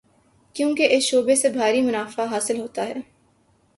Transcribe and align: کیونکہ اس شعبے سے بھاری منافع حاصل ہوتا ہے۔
کیونکہ 0.55 0.87
اس 0.91 1.03
شعبے 1.03 1.35
سے 1.35 1.49
بھاری 1.49 1.81
منافع 1.81 2.25
حاصل 2.25 2.59
ہوتا 2.59 2.87
ہے۔ 2.87 2.93